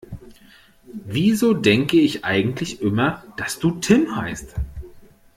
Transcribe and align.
Wieso 1.05 1.53
denke 1.53 1.97
ich 1.99 2.25
eigentlich 2.25 2.81
immer, 2.81 3.23
dass 3.37 3.59
du 3.59 3.69
Tim 3.73 4.15
heißt? 4.15 4.55